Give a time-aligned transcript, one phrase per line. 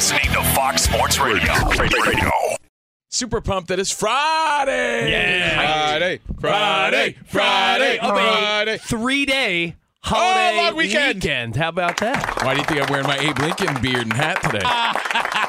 [0.00, 1.52] listening to Fox Sports Radio.
[1.78, 2.30] Radio.
[3.10, 5.10] Super pumped that it's Friday.
[5.10, 5.56] Yeah.
[5.56, 8.78] Friday, Friday, Friday, Friday.
[8.78, 11.54] Three day oh, holiday Oh, long weekend.
[11.54, 12.42] How about that?
[12.42, 14.60] Why do you think I'm wearing my Abe Lincoln beard and hat today?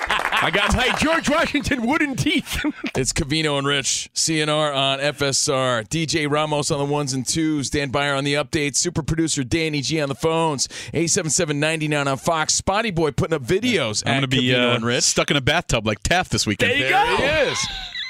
[0.43, 2.63] I got my George Washington wooden teeth.
[2.95, 7.89] It's Covino and Rich, CNR on FSR, DJ Ramos on the ones and twos, Dan
[7.91, 12.91] Byer on the updates, super producer Danny G on the phones, 877-99 on Fox, Spotty
[12.91, 15.03] Boy putting up videos I'm going to be uh, and Rich.
[15.03, 16.71] stuck in a bathtub like Taft this weekend.
[16.71, 17.17] There you There go.
[17.17, 17.59] he is.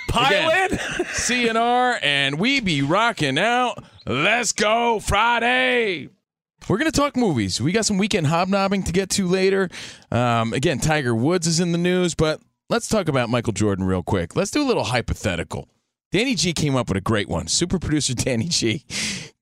[0.08, 3.84] Pile CNR, and we be rocking out.
[4.06, 6.10] Let's go Friday.
[6.70, 7.60] We're going to talk movies.
[7.60, 9.70] We got some weekend hobnobbing to get to later.
[10.12, 14.04] Um, again, Tiger Woods is in the news, but let's talk about Michael Jordan real
[14.04, 14.36] quick.
[14.36, 15.70] Let's do a little hypothetical.
[16.12, 17.48] Danny G came up with a great one.
[17.48, 18.86] Super producer Danny G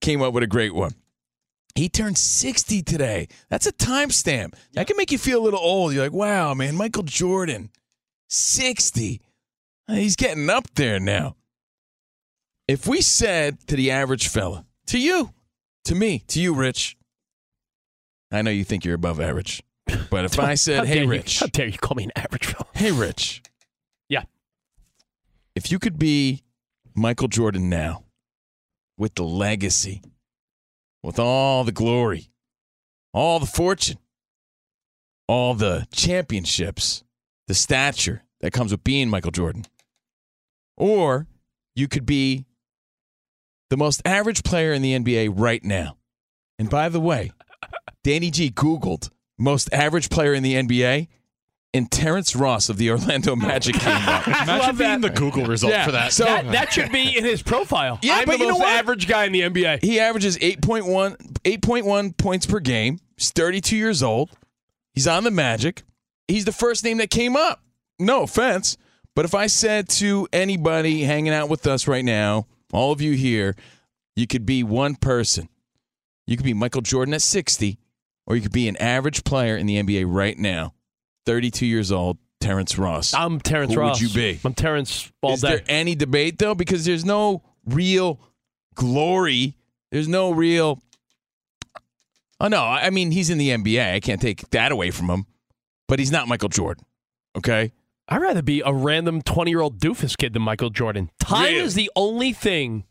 [0.02, 0.94] came up with a great one.
[1.76, 3.28] He turned 60 today.
[3.50, 4.56] That's a timestamp.
[4.74, 5.94] That can make you feel a little old.
[5.94, 7.70] You're like, wow, man, Michael Jordan,
[8.30, 9.22] 60.
[9.88, 11.36] He's getting up there now.
[12.68, 15.32] If we said to the average fella, to you,
[15.86, 16.98] to me, to you, Rich,
[18.32, 19.64] I know you think you're above average,
[20.10, 22.92] but if I said, hey, you- Rich, how dare you call me an average hey,
[22.92, 23.42] Rich,
[24.08, 24.24] Yeah.
[25.56, 26.44] if you could be
[26.96, 28.04] Michael Jordan now
[28.98, 30.02] with the legacy,
[31.04, 32.30] with all the glory,
[33.14, 33.98] all the fortune,
[35.28, 37.04] all the championships,
[37.48, 39.66] the stature that comes with being Michael Jordan,
[40.78, 41.28] or
[41.76, 42.46] you could be
[43.70, 45.98] the most average player in the NBA right now.
[46.58, 47.32] And by the way,
[48.04, 51.08] Danny G Googled most average player in the NBA,
[51.74, 54.28] and Terrence Ross of the Orlando Magic came up.
[54.28, 56.12] Imagine being the Google result Yeah, for that.
[56.12, 58.00] So That, that should be in his profile.
[58.02, 58.70] Yeah, I'm but the you know most what?
[58.70, 59.84] average guy in the NBA.
[59.84, 63.00] he averages 8.1, 8.1 points per game.
[63.18, 64.32] He's 32 years old.
[64.94, 65.84] He's on the Magic.
[66.28, 67.62] He's the first name that came up.
[68.00, 68.76] No offense.
[69.16, 73.14] But if I said to anybody hanging out with us right now, all of you
[73.14, 73.56] here,
[74.16, 75.50] you could be one person.
[76.28, 77.78] You could be Michael Jordan at 60,
[78.30, 80.74] or you could be an average player in the NBA right now,
[81.26, 83.14] 32 years old, Terrence Ross.
[83.14, 84.40] I'm Terrence Who would you be?
[84.46, 85.50] I'm Terrence all Is day.
[85.50, 86.56] there any debate though?
[86.56, 88.22] Because there's no real
[88.76, 89.58] glory.
[89.92, 90.82] There's no real.
[92.40, 93.94] Oh no, I I mean he's in the NBA.
[93.96, 95.26] I can't take that away from him,
[95.88, 96.86] but he's not Michael Jordan.
[97.38, 97.74] Okay,
[98.08, 101.10] I'd rather be a random 20 year old doofus kid than Michael Jordan.
[101.20, 101.58] Time Really?
[101.58, 102.86] is the only thing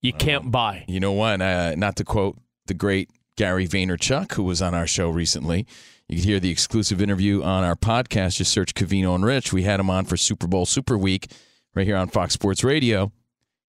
[0.00, 0.84] you can't buy.
[0.88, 1.42] you know what?
[1.42, 5.66] Uh, not to quote the great Gary Vaynerchuk, who was on our show recently.
[6.08, 8.36] You can hear the exclusive interview on our podcast.
[8.36, 9.52] Just search Covino and Rich.
[9.52, 11.30] We had him on for Super Bowl Super Week
[11.74, 13.12] right here on Fox Sports Radio.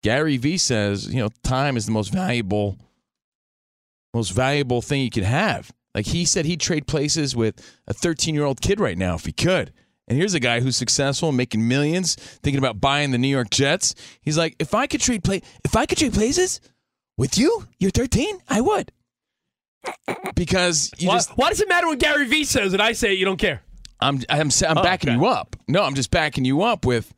[0.03, 2.77] Gary V says, you know, time is the most valuable,
[4.13, 5.73] most valuable thing you could have.
[5.95, 7.55] Like he said, he'd trade places with
[7.87, 9.73] a 13 year old kid right now if he could.
[10.07, 13.95] And here's a guy who's successful, making millions, thinking about buying the New York Jets.
[14.21, 16.61] He's like, if I could trade play, if I could trade places
[17.17, 18.93] with you, you're 13, I would.
[20.35, 23.13] Because you Why, just, why does it matter what Gary Vee says and I say
[23.13, 23.63] it, you don't care?
[24.01, 25.19] I'm, I'm, I'm Oh, backing okay.
[25.19, 25.57] you up.
[25.69, 27.15] No, I'm just backing you up with.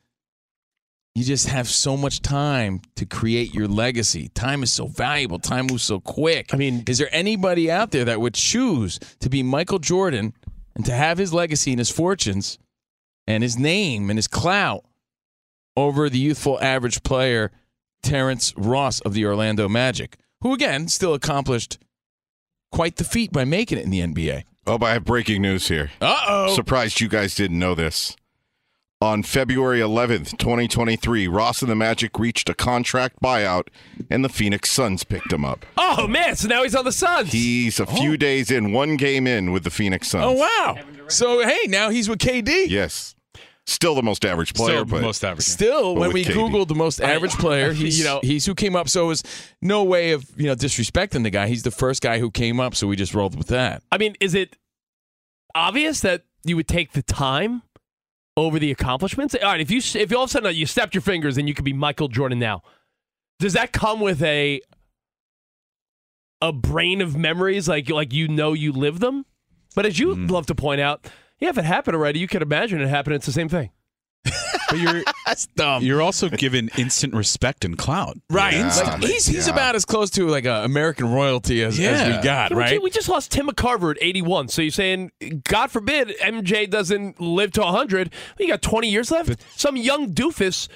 [1.15, 4.27] You just have so much time to create your legacy.
[4.29, 5.39] Time is so valuable.
[5.39, 6.53] Time moves so quick.
[6.53, 10.33] I mean- is there anybody out there that would choose to be Michael Jordan
[10.75, 12.59] and to have his legacy and his fortunes
[13.25, 14.85] and his name and his clout
[15.75, 17.51] over the youthful average player
[18.03, 21.79] Terrence Ross of the Orlando Magic, who again still accomplished
[22.71, 24.43] quite the feat by making it in the NBA.
[24.65, 25.91] Oh, but I have breaking news here.
[26.01, 26.55] Uh oh.
[26.55, 28.15] Surprised you guys didn't know this.
[28.99, 33.67] On February 11th, 2023, Ross and the Magic reached a contract buyout,
[34.09, 35.67] and the Phoenix Suns picked him up.
[35.77, 37.31] Oh man, so now he's on the Suns.
[37.31, 40.23] He's a few days in, one game in with the Phoenix Suns.
[40.25, 40.77] Oh wow.
[41.09, 42.69] So hey, now he's with KD.
[42.69, 43.15] Yes.
[43.69, 45.45] Still the most average player, Still but most average.
[45.45, 46.31] Still, But when we KD.
[46.31, 48.87] googled the most average player, he's you know- he's who came up.
[48.87, 49.23] So it was
[49.61, 51.47] no way of you know disrespecting the guy.
[51.47, 53.83] He's the first guy who came up, so we just rolled with that.
[53.91, 54.55] I mean, is it
[55.53, 57.61] obvious that you would take the time
[58.37, 59.35] over the accomplishments?
[59.35, 61.53] All right, if you if all of a sudden you snapped your fingers and you
[61.53, 62.63] could be Michael Jordan now,
[63.37, 64.61] does that come with a
[66.41, 69.25] a brain of memories like like you know you live them?
[69.75, 70.31] But as you mm.
[70.31, 71.05] love to point out,
[71.39, 73.15] yeah, if it happened already, you could imagine it happened.
[73.15, 73.71] It's the same thing.
[74.69, 75.81] But you're That's dumb.
[75.81, 78.17] you're also given instant respect and clout.
[78.29, 78.53] right.
[78.53, 78.67] Yeah.
[78.75, 79.53] Like, he's he's Yeah.
[79.53, 82.83] about as close to like a American royalty as, as we got, Yeah, we right?
[82.83, 84.49] We just lost Tim McCarver at 81.
[84.49, 85.11] So you're saying,
[85.47, 88.11] God forbid, MJ doesn't live to 100.
[88.37, 89.41] You got 20 years left.
[89.57, 90.67] Some young doofus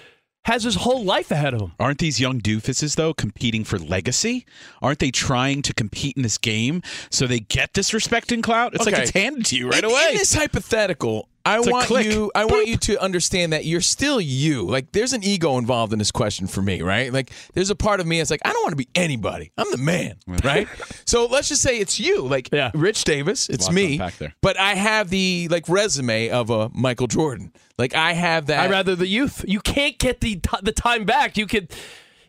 [0.45, 1.71] has his whole life ahead of him.
[1.79, 4.45] Aren't these young doofuses though competing for legacy?
[4.81, 8.73] Aren't they trying to compete in this game so they get this respect and clout?
[8.73, 10.07] It's like it's handed to you right in, away.
[10.11, 14.21] In this hypothetical, I It's want you I want you to understand that you're still
[14.21, 14.63] you.
[14.67, 17.11] Like there's an ego involved in this question for me, right?
[17.11, 19.51] Like there's a part of me that's like I don't want to be anybody.
[19.57, 20.67] I'm the man, right?
[21.05, 22.71] so let's just say it's you, like Yeah.
[22.73, 23.99] Rich Davis, it's me.
[24.41, 27.51] But I have the like resume of a Michael Jordan.
[27.77, 29.44] Like I have that I rather the youth.
[29.47, 31.37] You can't get the the time back.
[31.37, 31.73] You could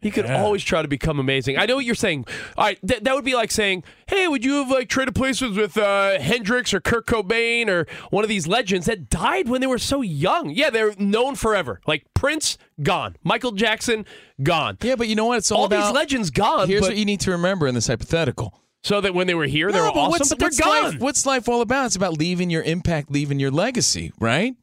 [0.03, 1.57] you could always try to become amazing.
[1.59, 2.27] I know what you're saying.
[2.59, 5.57] All right, th- that would be like saying, "Hey, would you have like traded places
[5.57, 9.67] with uh, Hendrix or Kurt Cobain or one of these legends that died when they
[9.67, 11.81] were so young?" Yeah, they're known forever.
[11.87, 13.17] Like Prince, gone.
[13.23, 14.05] Michael Jackson,
[14.43, 14.77] gone.
[14.83, 15.39] Yeah, but you know what?
[15.39, 16.69] It's all, All about these legends gone.
[16.69, 18.59] Here's but- what you need to remember in this hypothetical.
[18.85, 20.59] so that when they were here, they No, were but awesome, what's, but they're what's
[20.61, 20.83] gone.
[20.93, 21.87] Life, what's life all about?
[21.87, 24.57] It's about leaving your impact, leaving your legacy, right?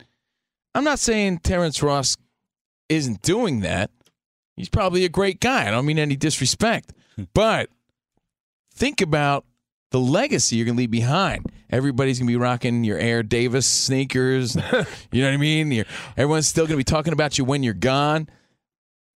[0.75, 2.17] I'm not saying Terrence Ross
[2.89, 3.91] isn't doing that.
[4.59, 5.69] He's probably a great guy.
[5.69, 6.91] I don't mean any disrespect.
[7.33, 7.69] but
[8.73, 9.45] think about
[9.91, 11.45] the legacy you're going to leave behind.
[11.69, 14.55] Everybody's going to be rocking your Air Davis sneakers.
[15.13, 15.71] you know what I mean?
[15.71, 15.85] You're,
[16.17, 18.27] everyone's still going to be talking about you when you're gone.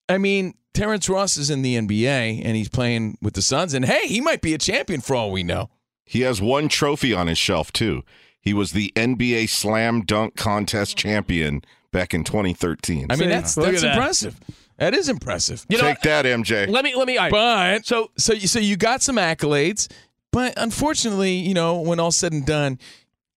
[0.07, 3.74] I mean, Terrence Ross is in the NBA and he's playing with the Suns.
[3.74, 5.69] And hey, he might be a champion for all we know.
[6.06, 8.04] he has one trophy on his shelf, too.
[8.39, 13.07] He was the NBA Slam Dunk Contest champion back in 2013.
[13.10, 14.39] I mean, See, that's that's impressive.
[14.39, 15.66] That is impressive.
[15.70, 16.68] You know, Take that, MJ.
[16.68, 17.18] let me let me.
[17.18, 17.78] all right.
[17.80, 19.90] But so so you so you got some accolades,
[20.31, 22.80] but unfortunately, you know, when all's said and done,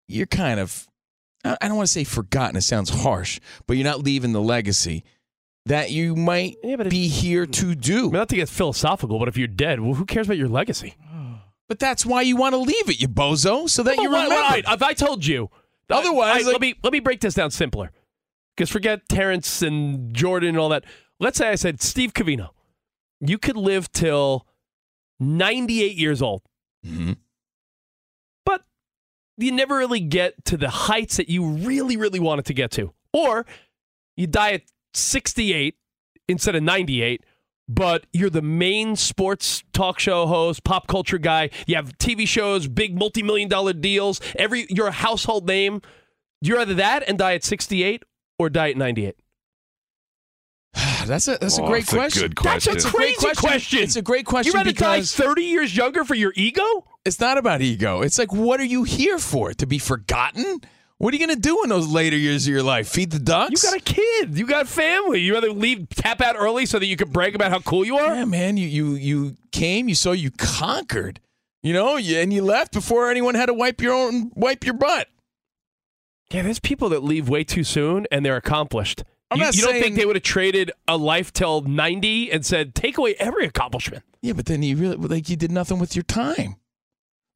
[0.09, 0.87] you're kind of
[1.45, 2.57] I I don't want to say forgotten.
[2.57, 5.05] It sounds harsh, but you're not leaving the legacy
[5.67, 7.51] that you might Yeah, but be here hmm.
[7.53, 7.93] to do.
[7.97, 8.03] I do.
[8.05, 10.95] mean, not to get philosophical, but if you're dead, well, who cares about your legacy?
[11.69, 14.23] But that's why you want to leave it, you bozo, so that you Well, why-
[14.53, 14.69] remember.
[14.69, 15.51] why- if I told you,
[15.91, 17.91] Otherwise, I- like- let me let me break this down simpler.
[18.57, 20.85] Because forget Terrence and Jordan and all that.
[21.19, 22.51] Let's say I said Steve Covino,
[23.21, 24.47] you could live till
[25.19, 26.43] 98 years old,
[26.85, 27.17] Mhm.
[28.45, 28.65] but
[29.39, 32.93] you never really get to the heights that you really, really wanted to get to,
[33.13, 33.47] or
[34.17, 35.77] you die at 68
[36.29, 37.23] instead of 98.
[37.69, 41.51] But you're the main sports talk show host, pop culture guy.
[41.67, 44.21] You have TV shows, big multi-million dollar deals.
[44.39, 45.83] Every you're a household name.
[46.41, 48.05] You're either that and die at 68
[48.39, 49.17] or die at 98.
[51.07, 52.23] That's a that's a Oh, great that's a question.
[52.23, 52.73] good question.
[52.75, 53.79] That's a great crazy question.
[53.81, 56.63] It's a great question You rather die because 30 years younger for your ego?
[57.05, 58.03] it's not about ego.
[58.03, 59.55] It's like, what are you here for?
[59.55, 60.61] To be forgotten?
[60.99, 62.89] What are you going to do in those later years of your life?
[62.89, 63.63] Feed the ducks?
[63.63, 64.37] You got a kid.
[64.37, 65.21] You got family.
[65.21, 67.97] You rather leave tap out early so that you can brag about how cool you
[67.99, 68.15] are?
[68.17, 68.57] Yeah, man.
[68.57, 69.89] You you you came.
[69.89, 70.13] You saw.
[70.13, 71.21] You conquered.
[71.63, 74.75] You know, you, and you left before anyone had to wipe your own wipe your
[74.75, 75.09] butt.
[76.31, 79.05] Yeah, there's people that leave way too soon and they're accomplished.
[79.31, 82.47] I'm you not you don't think they would have traded a life till 90 and
[82.47, 84.05] said, take away every accomplishment?
[84.23, 86.57] Yeah, but then you really like you did nothing with your time.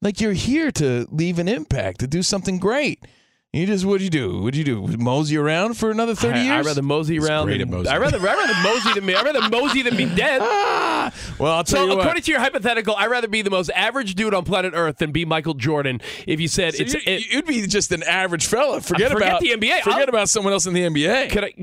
[0.03, 3.05] Like you're here to leave an impact, to do something great.
[3.53, 4.43] You just what'd you do?
[4.43, 4.87] What'd you do?
[4.97, 6.65] Mosey around for another thirty I, years?
[6.65, 7.49] I'd rather mosey around.
[7.51, 7.89] Than, mosey.
[7.89, 9.15] I'd rather, I'd rather mosey than me.
[9.17, 10.41] I'd rather mosey than be dead.
[10.43, 11.13] Ah!
[11.41, 12.01] Well, I'll tell So, you what.
[12.03, 15.11] according to your hypothetical, I'd rather be the most average dude on planet Earth than
[15.11, 16.01] be Michael Jordan.
[16.27, 18.81] If you said So it's, you, it, you'd be just an average fella.
[18.83, 19.81] Forget, forget about the NBA.
[19.81, 21.31] Forget I'll- about someone else in the NBA.
[21.31, 21.55] could I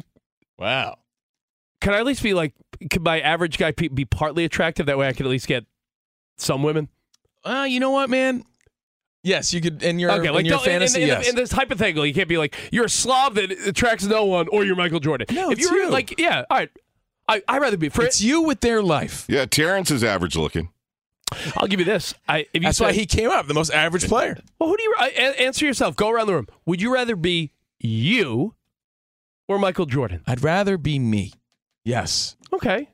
[0.58, 0.98] wow.
[1.82, 2.54] could I at least be like
[2.92, 4.86] could my average guy be partly attractive?
[4.86, 5.66] That way, I could at least get
[6.38, 6.90] some women.
[7.44, 8.44] Uh, you know what, man?
[9.24, 9.82] Yes, you could.
[9.84, 11.30] In your Okay, like in your in- fantasy, in, in, yes.
[11.30, 14.64] in this hypothetical, you can't be like you're a slob that attracts no one, or
[14.64, 15.28] you're Michael Jordan.
[15.32, 15.90] No, if it's you're you.
[15.90, 16.70] like, yeah, all right,
[17.28, 19.26] I I'd rather be for it's you with their life.
[19.28, 20.70] Yeah, Terrence is average looking.
[21.58, 22.14] I'll give you this.
[22.30, 24.38] I, if you That's said, why he came up, the most average player.
[24.60, 25.98] Well, who do you uh, a- answer yourself?
[25.98, 26.48] Go around the room.
[26.66, 28.54] Would you rather be you
[29.48, 30.22] or Michael Jordan?
[30.28, 31.34] I'd rather be me.
[31.86, 32.36] Yes.
[32.54, 32.90] Okay.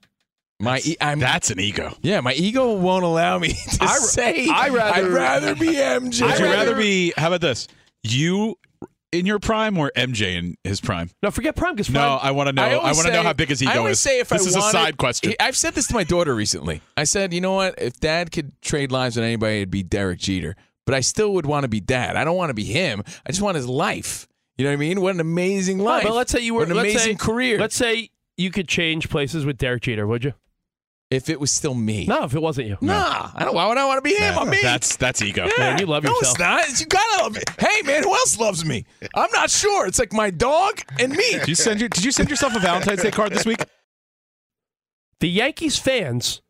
[0.59, 1.95] My e- I'm That's an ego.
[2.01, 6.21] yeah, my ego won't allow me to I- say I rather- I'd rather be MJ.
[6.23, 7.13] I'd you rather- rather be?
[7.17, 7.67] How about this?
[8.03, 8.55] You
[9.11, 11.09] in your prime or MJ in his prime?
[11.21, 12.63] No, forget prime because No, I want to know.
[12.63, 14.01] I, always want to know how big his ego I always is.
[14.01, 15.33] say if this I is wanted, a side question.
[15.39, 16.81] I've said this to my daughter recently.
[16.97, 17.75] I said, you know what?
[17.77, 20.55] If Dad could trade lives with anybody, it'd be Derek Jeter.
[20.85, 22.15] But I still would want to be Dad.
[22.15, 23.03] I don't want to be him.
[23.25, 24.27] I just want his life.
[24.57, 25.01] You know what I mean?
[25.01, 26.03] What an amazing No, life!
[26.03, 27.59] but let's say you were What an amazing say, career.
[27.59, 30.33] Let's say you could change places with Derek Jeter, would you?
[31.13, 32.05] if it was still me.
[32.05, 32.77] No, if it wasn't you.
[32.81, 33.53] Nah, I don't.
[33.53, 34.37] Why would I want to be him?
[34.37, 34.59] I'm me.
[34.61, 35.47] That's that's ego.
[35.57, 36.33] Man, you love no, yourself.
[36.33, 36.79] it's not.
[36.79, 37.41] You gotta love me.
[37.59, 38.85] Hey, man, who else loves me?
[39.13, 39.85] I'm not sure.
[39.85, 41.31] It's like my dog and me.
[41.33, 43.63] Did you send your, Did you send yourself a Valentine's Day card this week?
[45.19, 46.41] The Yankees fans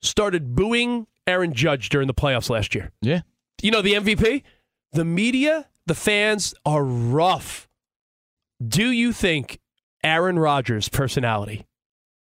[0.00, 2.92] started booing Aaron Judge during the playoffs last year.
[3.02, 3.22] Yeah.
[3.60, 4.44] You know the MVP?
[4.92, 7.68] The media, the fans are rough.
[8.66, 9.58] Do you think
[10.04, 11.66] Aaron Rodgers' personality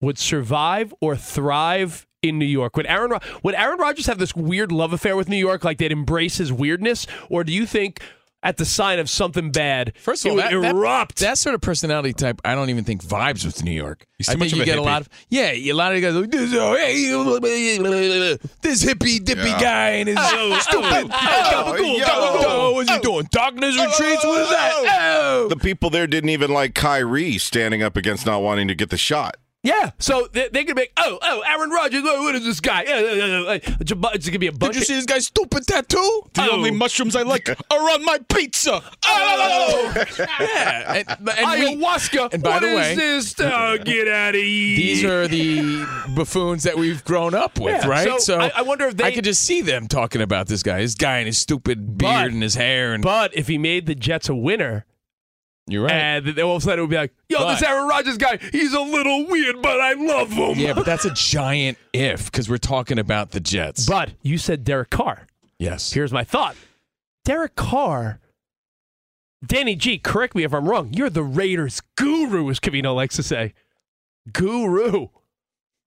[0.00, 2.76] would survive or thrive in New York?
[2.76, 5.78] Would Aaron Ro- would Aaron Rodgers have this weird love affair with New York, like
[5.78, 8.00] they'd embrace his weirdness, or do you think
[8.42, 11.18] at the sign of something bad, First of all, that, that- erupt?
[11.18, 14.06] That, sort of personality type, I don't even think vibes with New York.
[14.16, 14.84] He's I too think much of you a get a hippie.
[14.84, 16.52] lot of yeah, a lot of guys like this.
[16.54, 17.06] Oh, hey,
[18.62, 19.60] this hippie dippy Yeah.
[19.60, 21.10] guy and his ah, ah, stupid.
[21.12, 22.04] Oh, gabagool, yo.
[22.04, 22.74] gabagool.
[22.74, 23.00] What's he oh.
[23.00, 23.28] doing?
[23.30, 24.24] Darkness oh, retreats.
[24.24, 25.16] What is oh, that?
[25.20, 25.48] Oh.
[25.48, 28.98] The people there didn't even like Kyrie standing up against not wanting to get the
[28.98, 29.36] shot.
[29.68, 32.84] Yeah, so they, they could be, oh, oh, Aaron Rodgers, oh, what is this guy?
[32.84, 34.72] Uh, uh, uh, uh, It's, a bu- it's gonna be a bunch.
[34.72, 36.22] Did you of- see this guy's stupid tattoo?
[36.34, 36.52] The Oh.
[36.52, 38.82] only mushrooms I like are on my pizza.
[39.06, 40.94] Oh, yeah.
[40.94, 41.32] And, and we-
[41.76, 42.32] Ayahuasca.
[42.32, 43.34] and by What the is way- this?
[43.40, 44.76] Oh, get out of here!
[44.76, 48.20] These are the buffoons that we've grown up with, Yeah, right?
[48.20, 50.80] so I- I wonder if they- I could just see them talking about this guy,
[50.80, 53.86] this guy and his stupid beard But- and his hair, and But if he made
[53.86, 54.84] the Jets a winner,
[55.68, 55.92] you're right.
[55.92, 58.18] and then all of a sudden it would be like, yo, But- this Aaron Rodgers
[58.18, 60.58] guy, he's a little weird, but I love him.
[60.58, 63.86] yeah, but that's a giant if because we're talking about the Jets.
[63.86, 65.26] But you said Derek Carr.
[65.58, 66.56] yes, Here's my thought:
[67.24, 68.20] Derek Carr.
[69.46, 70.92] Danny G, correct me if I'm wrong.
[70.92, 73.54] You're the Raiders guru, as Covino likes to say.
[74.32, 75.08] Guru.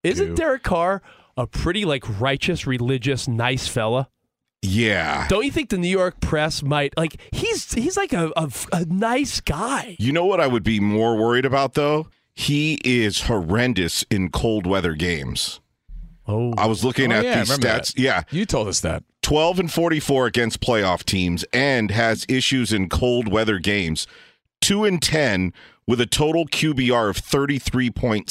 [0.03, 0.35] Isn't Goo.
[0.35, 1.01] Derek Carr
[1.35, 4.09] a pretty like righteous, religious, nice fella?
[4.62, 5.27] Yeah.
[5.27, 8.86] Don't you think the New York press might like he's he's like a, a, a
[8.86, 9.96] nice guy?
[10.00, 12.08] You know what I would be more worried about though?
[12.36, 15.60] He is horrendous in cold weather games.
[16.27, 17.94] Oh, I was looking Oh, at yeah, these stats.
[17.94, 18.00] that.
[18.00, 18.24] Yeah.
[18.30, 19.03] you told us that.
[19.24, 24.06] 12 and 44 against playoff teams and has issues in cold weather games.
[24.62, 25.53] 2 and 10
[25.88, 28.25] with a total QBR of 33.6.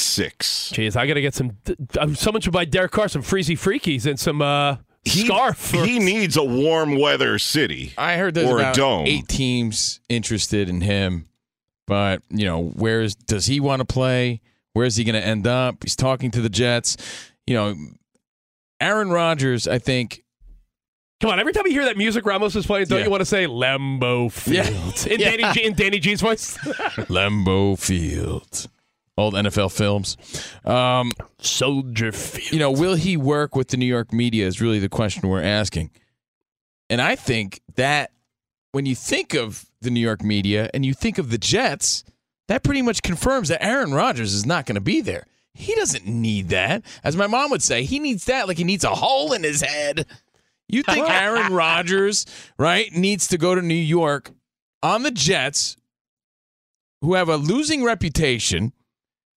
[0.73, 1.57] jeez, I gotta get some.
[2.15, 5.73] Someone should buy Derek Carr some freezy freakies and some uh, He, scarf.
[5.75, 7.93] or- he needs a warm weather city.
[7.97, 9.07] I heard there's Or a dome.
[9.07, 11.27] eight teams interested in him,
[11.87, 14.41] but you know, where's does he want to play?
[14.75, 15.77] Where's he going to end up?
[15.83, 16.97] He's talking to the Jets.
[17.47, 17.75] You know,
[18.81, 19.67] Aaron Rodgers.
[19.67, 20.23] I think
[21.21, 23.05] Come on, every time you hear that music Ramos is playing, don't Yeah.
[23.05, 25.07] you want to say Lambeau Field Yeah.
[25.13, 25.31] in Yeah.
[25.37, 26.57] Danny G, in Danny G's voice?
[27.11, 28.69] Lambeau Field,
[29.21, 30.17] old NFL films.
[30.65, 32.53] Um, Soldier Field.
[32.53, 34.47] you know, will he work with the New York media?
[34.47, 35.91] Is really the question we're asking.
[36.89, 38.11] And I think that
[38.73, 42.05] when you think of the New York media and you think of the Jets,
[42.49, 45.27] that pretty much confirms that Aaron Rodgers is not going to be there.
[45.55, 46.83] He doesn't need that.
[47.05, 49.61] As my mom would say, he needs that like he needs a hole in his
[49.61, 50.07] head.
[50.69, 52.27] You think Aaron Rodgers,
[52.59, 54.31] right, needs to go to New York
[54.83, 55.77] on the Jets,
[57.01, 58.73] who have a losing reputation,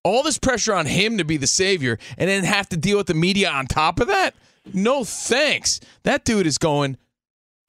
[0.04, 3.08] all this pressure on him to be the savior, and then have to deal with
[3.08, 4.36] the media on top of that?
[4.74, 5.80] No thanks.
[6.04, 6.98] That dude is going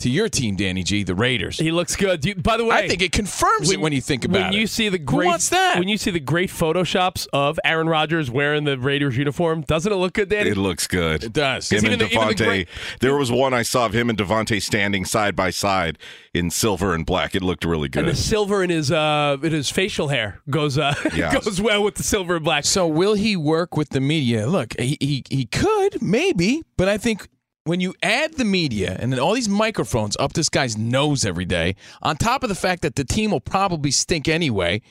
[0.05, 1.59] to your team, Danny G, the Raiders.
[1.59, 2.25] He looks good.
[2.25, 4.57] You- by the way, I think it confirms it when you think about when it.
[4.61, 5.79] you see the Who great wants that?
[5.79, 9.97] when you see the great photoshops of Aaron Rodgers wearing the Raiders uniform, doesn't it
[9.97, 10.51] look good, Danny?
[10.51, 11.25] It looks good.
[11.25, 11.71] it does.
[11.71, 12.69] Him Even and the- even the great-
[13.01, 15.99] there was one I saw of him and Davante standing side by side
[16.33, 17.35] in silver and black.
[17.35, 18.05] It looked really good.
[18.05, 21.45] and the silver in his uh in his facial hair goes uh Yes.
[21.45, 22.65] goes well with the silver and black.
[22.65, 24.47] So will he work with the media?
[24.47, 27.29] Look, he, he he could maybe, but I think
[27.65, 31.45] when you add the media and then all these microphones up this guy's nose every
[31.45, 34.83] day, on top of the fact that the team will probably stink anyway,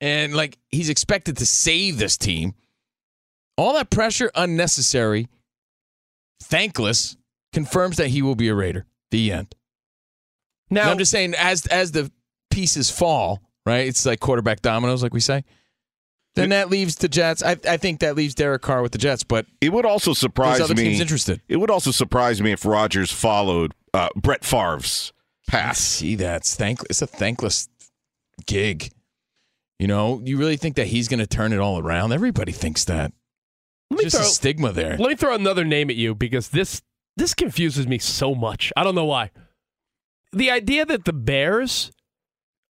[0.00, 2.54] and like he's expected to save this team,
[3.56, 5.28] all that pressure unnecessary,
[6.42, 7.16] thankless,
[7.52, 8.86] confirms that he will be a Raider.
[9.10, 9.54] The end.
[10.68, 12.10] Now, Now, I'm just saying, as as the
[12.50, 13.86] pieces fall, right?
[13.86, 15.44] It's like quarterback dominoes, like we say.
[16.36, 17.42] Then that leaves the Jets.
[17.42, 20.60] I, I think that leaves Derek Carr with the Jets, but It would also surprise
[20.60, 20.84] other me.
[20.84, 21.40] teams interested.
[21.48, 25.12] It would also surprise me if Rodgers followed uh, Brett Favre's
[25.48, 25.76] path.
[25.76, 26.86] see that's thankless.
[26.90, 27.68] It's a thankless
[28.46, 28.90] gig.
[29.78, 32.12] You know, you really think that he's going to turn it all around?
[32.12, 33.12] Everybody thinks that.
[33.90, 34.96] Let me Just a throw- stigma there.
[34.98, 36.82] Let me throw another name at you because this
[37.16, 38.72] this confuses me so much.
[38.76, 39.30] I don't know why.
[40.32, 41.92] The idea that the Bears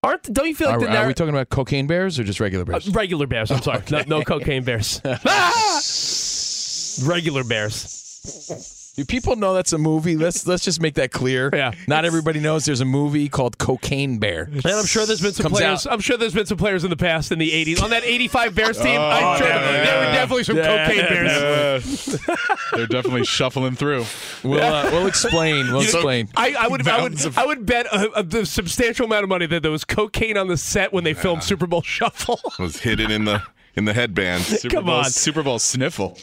[0.07, 2.41] aren't don't you feel like Are, the are we talking about cocaine bears or just
[2.41, 2.89] regular uh, bears?
[2.89, 3.51] regular Bears?
[3.51, 5.01] I'm sorry, no, no cocaine Bears.
[5.05, 5.81] Ah!
[7.07, 8.75] regular Bears.
[8.97, 10.17] Do people know that's a movie?
[10.17, 11.50] Let's let's just make that clear.
[11.57, 11.73] Yeah.
[11.87, 14.45] Not everybody knows there's a movie called Cocaine Bear.
[14.45, 15.87] And I'm sure there's been some Comes players.
[15.87, 15.93] out.
[15.93, 18.55] I'm sure there's been some players in the past in the '80s on that '85
[18.55, 18.99] Bears team.
[19.00, 19.99] Oh, I'm sure yeah, there yeah.
[20.07, 20.87] were definitely some Yeah.
[20.87, 22.05] cocaine Bears.
[22.75, 24.05] They're definitely shuffling through.
[24.43, 25.67] We'll uh, we'll explain.
[25.73, 26.29] We'll You know, explain.
[26.37, 29.23] I, I would, I would, Mountains of- I would bet a, a, a substantial amount
[29.25, 32.41] of money that there was cocaine on the set when they filmed Super Bowl Shuffle.
[32.59, 33.43] Was hidden in the
[33.75, 34.43] in the headband.
[34.43, 35.05] Super Come Bowl, on.
[35.11, 36.19] Super Bowl sniffle.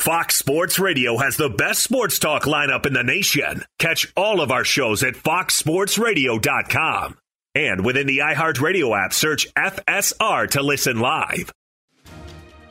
[0.00, 3.66] Fox Sports Radio has the best sports talk lineup in the nation.
[3.78, 7.18] Catch all of our shows at foxsportsradio.com.
[7.54, 11.52] And within the iHeartRadio app, search FSR to listen live.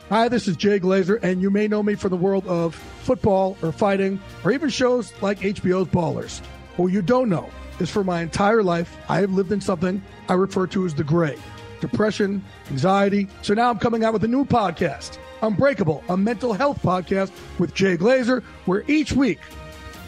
[0.08, 3.56] Hi, this is Jay Glazer, and you may know me from the world of football
[3.62, 6.40] or fighting or even shows like HBO's Ballers.
[6.78, 10.34] What you don't know is for my entire life, I have lived in something I
[10.34, 11.38] refer to as the gray
[11.80, 13.28] depression, anxiety.
[13.42, 17.74] So now I'm coming out with a new podcast, Unbreakable, a mental health podcast with
[17.74, 19.40] Jay Glazer, where each week,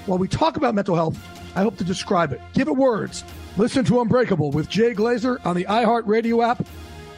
[0.06, 1.18] while we talk about mental health,
[1.54, 3.24] I hope to describe it, give it words.
[3.56, 6.66] Listen to Unbreakable with Jay Glazer on the iHeartRadio app,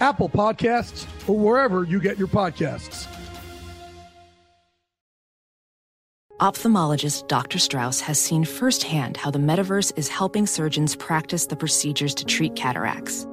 [0.01, 3.07] Apple Podcasts, or wherever you get your podcasts.
[6.41, 7.61] Ophthalmologist Dr.
[7.61, 12.57] Strauss has seen firsthand how the metaverse is helping surgeons practice the procedures to treat
[12.57, 13.25] cataracts.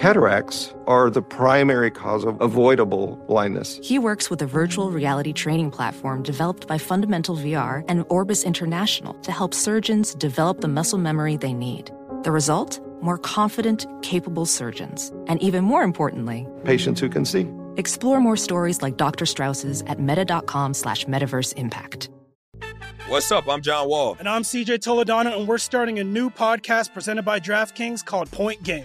[0.00, 3.80] Cataracts are the primary cause of avoidable blindness.
[3.82, 9.14] He works with a virtual reality training platform developed by Fundamental VR and Orbis International
[9.22, 11.90] to help surgeons develop the muscle memory they need.
[12.24, 12.78] The result?
[13.00, 15.12] More confident, capable surgeons.
[15.28, 17.48] And even more importantly, Patients who can see.
[17.78, 19.24] explore more stories like Dr.
[19.24, 22.10] Strauss's at meta.com slash metaverse impact.
[23.08, 23.48] What's up?
[23.48, 24.16] I'm John Wall.
[24.18, 28.62] And I'm CJ Toledano, and we're starting a new podcast presented by DraftKings called Point
[28.62, 28.84] Game.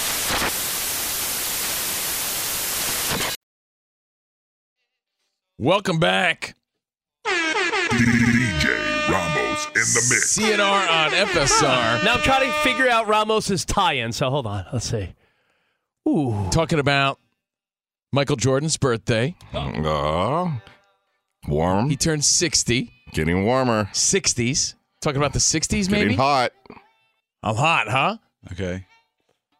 [5.61, 6.55] Welcome back.
[7.27, 10.35] DJ Ramos in the mix.
[10.35, 12.03] CNR on FSR.
[12.03, 14.11] Now I'm trying to figure out Ramos's tie-in.
[14.11, 15.13] So hold on, let's see.
[16.09, 17.19] Ooh, Talking about
[18.11, 19.35] Michael Jordan's birthday.
[19.53, 20.49] Uh,
[21.47, 21.91] warm.
[21.91, 22.91] He turned 60.
[23.11, 23.87] Getting warmer.
[23.93, 24.73] 60s.
[24.99, 26.15] Talking about the 60s, Getting maybe?
[26.15, 26.53] hot.
[27.43, 28.17] I'm hot, huh?
[28.51, 28.87] Okay.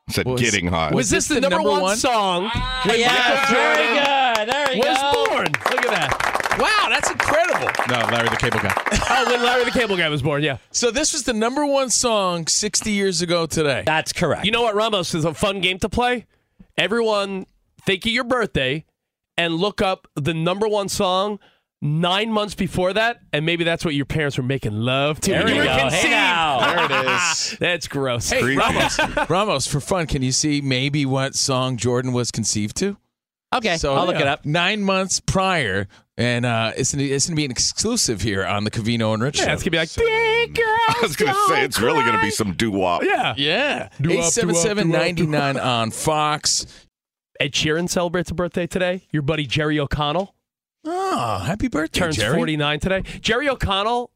[0.09, 0.95] Said Was- getting hot.
[0.95, 2.49] was, this, the, number, one, song
[2.85, 5.25] when Michael Jordan There you was go.
[5.25, 5.45] born?
[5.45, 6.57] Look at that.
[6.59, 7.69] Wow, that's incredible.
[7.89, 8.73] No, Larry the Cable Guy.
[9.13, 10.57] Oh, when Larry the Cable Guy was born, yeah.
[10.71, 13.83] So this was the number one song 60 years ago today.
[13.85, 14.45] That's correct.
[14.45, 16.27] You know what, Ramos is a fun game to play.
[16.77, 17.45] Everyone,
[17.85, 18.85] think of your birthday
[19.37, 21.39] and look up the number one song
[21.81, 25.31] nine months before that, and maybe that's what your parents were making love to.
[25.31, 25.89] There you were go.
[25.89, 26.87] Hey, now.
[26.87, 27.57] There it is.
[27.59, 28.29] That's gross.
[28.29, 28.99] Hey, Ramos,
[29.29, 32.97] Ramos, for fun, can you see maybe what song Jordan was conceived to?
[33.53, 34.45] Okay, So I'll look it up.
[34.45, 35.87] Nine months prior,
[36.17, 39.39] and uh, it's gonna, it's gonna be an exclusive here on the Covino and Rich
[39.39, 39.51] Yeah, show.
[39.53, 40.67] it's gonna be like big girls.
[40.87, 43.03] I was going to say, it's really going to be some doo wop.
[43.03, 43.33] Yeah.
[43.37, 43.89] Yeah.
[43.99, 46.65] Do up, do up, 877 do up, do 99 on Fox.
[47.39, 49.07] Ed Sheeran celebrates a birthday today.
[49.11, 50.33] Your buddy Jerry O'Connell
[50.85, 52.35] Oh, happy birthday, turns Jerry.
[52.35, 53.03] 49 today.
[53.21, 54.11] Jerry O'Connell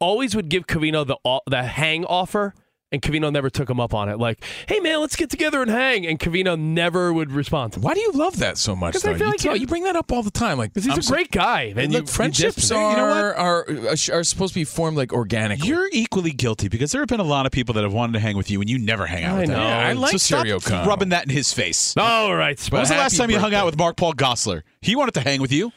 [0.00, 1.16] always would give Covino the
[1.48, 2.54] the hang offer,
[2.92, 4.18] and Covino never took him up on it.
[4.18, 7.74] Like, hey man, let's get together and hang, and Covino never would respond.
[7.76, 8.92] Why do you love that so much?
[8.94, 10.58] 'Cause I feel you, like tell- it- you bring that up all the time.
[10.58, 11.72] Like He's I'm a so- great guy.
[11.72, 12.76] Hey, And look, you- you friendships dissed him.
[12.78, 14.08] are, You know what?
[14.10, 15.68] are are supposed to be formed like organically.
[15.68, 18.20] You're equally guilty because there have been a lot of people that have wanted to
[18.20, 19.58] hang with you and you never hang out I with them.
[19.58, 19.64] know.
[19.66, 20.86] Yeah, I like so stop Jerry O'Connell.
[20.86, 21.94] rubbing that in his face.
[21.96, 24.62] All right, when was the last time you hung out with Mark Paul Gosselaar?
[24.80, 25.72] He wanted to hang with you.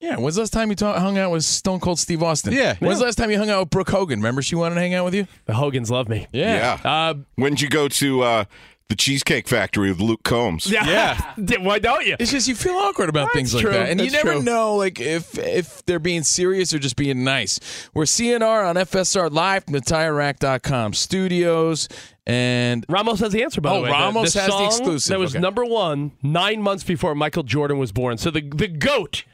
[0.00, 2.52] Yeah, when's the last time you ta- hung out with Stone Cold Steve Austin?
[2.54, 2.74] Yeah.
[2.78, 2.98] When's Yeah.
[3.00, 4.18] the last time you hung out with Brooke Hogan?
[4.20, 5.26] Remember she wanted to hang out with you?
[5.44, 6.26] The Hogans love me.
[6.32, 6.78] Yeah.
[6.82, 6.90] Yeah.
[6.90, 8.44] Uh, When'd you go to uh,
[8.88, 10.66] the Cheesecake Factory with Luke Combs?
[10.70, 11.20] yeah.
[11.60, 12.16] Why don't you?
[12.18, 13.72] It's just you feel awkward about That's things like true.
[13.72, 14.42] that, and you That's never true.
[14.42, 17.60] know like if if they're being serious or just being nice.
[17.92, 21.88] We're CNR on FSR live from the TireRack.com studios,
[22.26, 23.90] and Ramos has the answer, by Oh, the way.
[23.90, 25.10] Ramos has the song exclusive.
[25.10, 25.42] That was Okay.
[25.42, 28.16] number one nine months before Michael Jordan was born.
[28.18, 29.24] So the the goat.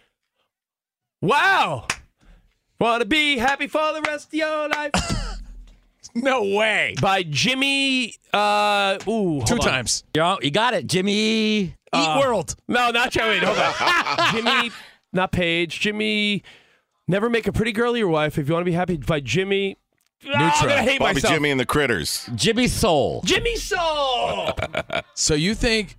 [1.20, 1.86] Wow.
[2.78, 4.90] Want to be happy for the rest of your life?
[6.14, 6.94] no way.
[7.00, 8.14] By Jimmy.
[8.32, 9.60] Uh, ooh, two on.
[9.60, 10.04] times.
[10.14, 11.12] You you got it, Jimmy.
[11.62, 12.54] Eat Uh, World.
[12.68, 13.38] No, not Jimmy.
[13.38, 14.34] Hold on.
[14.34, 14.70] Jimmy,
[15.12, 15.80] not Paige.
[15.80, 16.42] Jimmy.
[17.08, 18.96] Never make a pretty girl your wife if you want to be happy.
[18.98, 19.78] By Jimmy.
[20.34, 21.32] Ah, I'm gonna hate Bobby myself.
[21.34, 22.28] Jimmy and the Critters.
[22.34, 23.22] Jimmy Soul.
[23.24, 24.50] Jimmy Soul.
[25.14, 25.96] So you think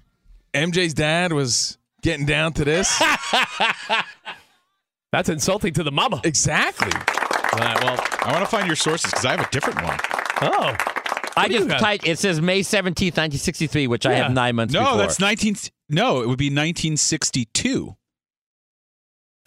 [0.53, 3.01] MJ's dad was getting down to this?
[5.11, 6.21] That's insulting to the mama.
[6.23, 6.91] exactly.
[6.93, 9.97] All right, well, I want to find your sources because I have a different one.
[10.41, 10.75] oh.
[11.37, 12.07] I just typed.
[12.07, 14.73] It says May seventeenth, nineteen sixty three, which I have nine months.
[14.73, 14.97] No, before.
[14.97, 15.55] that's 19.
[15.87, 17.95] No, it would be 1962.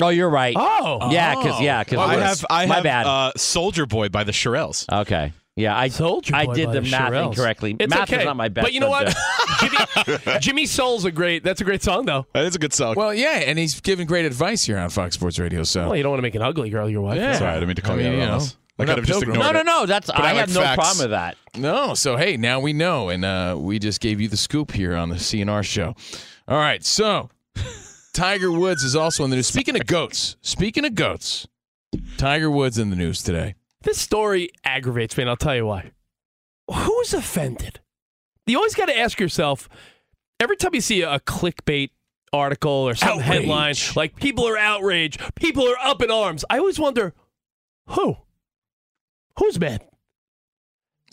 [0.01, 0.55] Oh, you're right.
[0.57, 1.11] Oh.
[1.11, 3.07] Yeah, because yeah, because I have I my have bad.
[3.07, 4.87] Uh, Soldier Boy by the Shirelles.
[5.03, 5.33] okay.
[5.56, 7.26] Yeah, I Soldier I Boy did by the the math Shirelles.
[7.30, 7.76] incorrectly.
[7.78, 8.20] It's math okay.
[8.20, 8.64] is not my best.
[8.64, 9.14] But you know what?
[9.60, 11.42] Jimmy, Jimmy Soul's a great.
[11.42, 12.26] That's a great song, though.
[12.32, 12.94] That is a good song.
[12.96, 15.62] Well, yeah, and he's giving great advice here on Fox Sports Radio.
[15.64, 17.16] So Well, you don't want to make an ugly girl your wife.
[17.16, 17.34] Yeah.
[17.36, 18.56] Sorry, I didn't mean to call I you mean, out you on know, this.
[18.78, 19.52] I not could have just ignored no, it.
[19.52, 19.86] no, no.
[19.86, 20.76] That's I I, like have no facts.
[20.76, 21.36] problem with that.
[21.56, 24.94] No, so hey, now we know, and uh, we just gave you the scoop here
[24.96, 25.94] on the CNR show.
[26.48, 27.28] All right, so
[28.14, 29.48] Tiger Woods is also in the news.
[29.48, 31.46] Speaking of goats, speaking of goats,
[32.16, 33.54] Tiger Woods in the news today.
[33.83, 35.93] This story aggravates me, and I'll tell you why.
[36.73, 37.81] Who's offended?
[38.47, 39.69] You always got to ask yourself
[40.40, 41.90] every time you see a clickbait
[42.33, 43.25] article or some Outrage.
[43.27, 46.45] headline, like people are outraged, people are up in arms.
[46.51, 47.14] I always wonder
[47.88, 48.16] who?
[49.38, 49.83] Who's mad?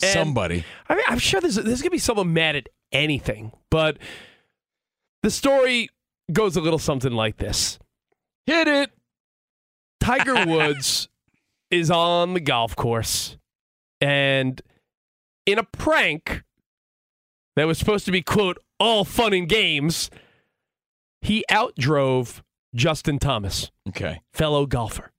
[0.02, 0.64] And- Somebody.
[0.88, 3.98] I mean, I'm sure there's there's gonna be someone mad at anything, but
[5.22, 5.88] the story
[6.32, 7.78] goes a little something like this:
[8.46, 8.90] Hit it.
[10.00, 11.08] Tiger Woods
[11.70, 13.36] is on the golf course,
[14.00, 14.60] and
[15.46, 16.42] in a prank
[17.56, 20.10] that was supposed to be quote all fun and games,
[21.20, 22.42] he outdrove
[22.74, 24.20] Justin Thomas, Okay.
[24.32, 25.10] fellow golfer,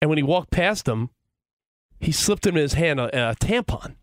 [0.00, 1.10] and when he walked past him,
[2.00, 3.94] he slipped him in his hand a, a tampon,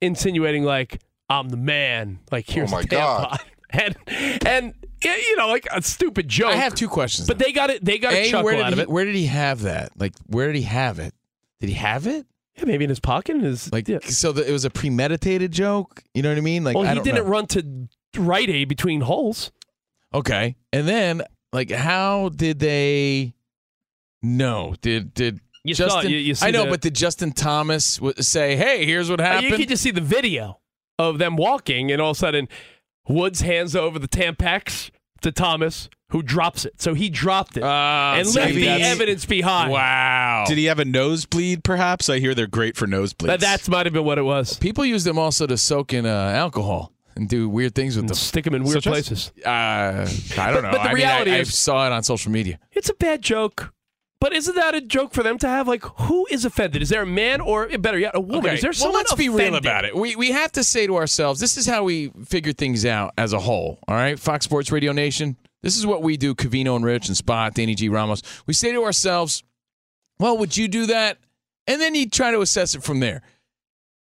[0.00, 2.18] insinuating like I'm the man.
[2.30, 3.38] Like here's oh my a tampon, God.
[3.70, 3.96] and
[4.46, 6.52] and yeah, you know like a stupid joke.
[6.52, 7.26] I have two questions.
[7.28, 7.84] but they got it.
[7.84, 8.88] They got a, a, chuckle where did out of he, it.
[8.90, 9.92] Where did he have that?
[9.98, 11.14] Like, where did he have it?
[11.60, 12.26] Did he have it?
[12.56, 13.36] Yeah, maybe in his pocket.
[13.36, 13.98] In his Like, yeah.
[14.02, 16.02] so that it was a premeditated joke.
[16.14, 16.64] You know what I mean?
[16.64, 17.30] Like, well, I he don't didn't know.
[17.30, 19.52] run to Rite Aid between holes.
[20.12, 23.34] Okay, and then like, how did they
[24.22, 24.74] know?
[24.80, 25.86] Did did You saw.
[25.88, 26.10] Justin?
[26.12, 29.24] You- you I know, the- but did Justin Thomas w- say, "Hey, here's what Uh,
[29.24, 29.50] happened"?
[29.50, 30.58] You can just see the video
[30.98, 32.48] of them walking, and all of a sudden,
[33.08, 34.90] Woods hands over the Tampax
[35.22, 36.80] to Thomas, who drops it.
[36.80, 39.70] So he dropped it Ah, and see, left the evidence behind.
[39.72, 40.44] Wow.
[40.46, 41.62] Did he have a nosebleed?
[41.64, 43.26] Perhaps I hear they're great for nosebleeds.
[43.26, 44.58] That that's might have been what it was.
[44.58, 48.14] People use them also to soak in uh, alcohol and do weird things with them.
[48.14, 49.32] Stick them in weird Such as- places.
[49.44, 50.06] Uh, I
[50.52, 50.70] don't But- know.
[50.70, 52.58] but the I reality I, I is- saw it on social media.
[52.72, 53.72] It's a bad joke.
[54.20, 55.66] But isn't that a joke for them to have?
[55.66, 56.82] Like, who is offended?
[56.82, 58.44] Is there a man or better yet, a woman?
[58.50, 59.96] Okay, Is there well, let's be real about it.
[59.96, 63.32] We we have to say to ourselves, this is how we figure things out as
[63.32, 63.78] a whole.
[63.88, 65.36] All right, Fox Sports Radio Nation.
[65.62, 66.34] This is what we do.
[66.34, 67.88] Covino and Rich and Spot, Danny G.
[67.88, 68.22] Ramos.
[68.46, 69.42] We say to ourselves,
[70.18, 71.16] well, would you do that?
[71.66, 73.22] And then you try to assess it from there.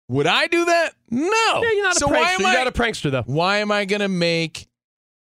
[0.08, 0.90] Would I do that?
[1.10, 1.60] No.
[1.62, 2.34] Yeah, you're not so a why prankster.
[2.34, 2.54] am You're I?
[2.54, 3.22] not a prankster, though.
[3.26, 4.68] why am I gonna make?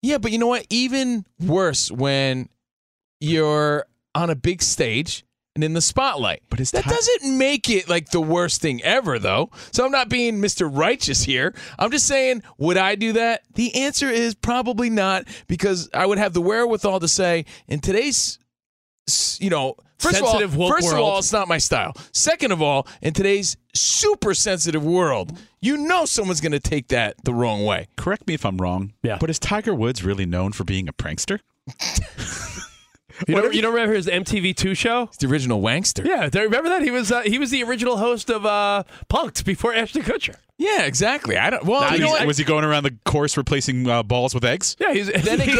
[0.03, 0.66] Yeah, but you know what?
[0.71, 2.49] Even worse when
[3.21, 6.42] you're on a big stage and in the spotlight.
[6.49, 9.51] But that doesn't make it like the worst thing ever, though.
[9.73, 10.70] So I'm not being Mr.
[10.73, 11.55] Righteous here.
[11.79, 13.42] I'm just saying, would I do that?
[13.55, 18.38] The answer is probably not, because I would have the wherewithal to say, in today's,
[19.38, 21.94] you know, first Sensitive of all, first of all, it's not my style.
[22.12, 27.16] Second of all, in today's super sensitive world, you know someone's going to take that
[27.25, 27.88] the wrong way.
[27.96, 28.92] Correct me if I'm wrong.
[29.03, 29.18] Yeah.
[29.20, 31.40] But is Tiger Woods really known for being a prankster?
[33.28, 35.02] You don't, you don't remember his MTV2 show?
[35.04, 36.04] It's the original Wankster.
[36.04, 36.83] Yeah, do you remember that?
[36.83, 40.37] He was uh, he was the original host of uh, Punk'd before Ashton Kutcher.
[40.59, 41.38] Yeah, exactly.
[41.38, 41.64] I don't.
[41.64, 42.26] Well, Now you know he's- what?
[42.26, 44.76] was he going around the course replacing uh, balls with eggs?
[44.78, 45.56] Yeah, he's Then again,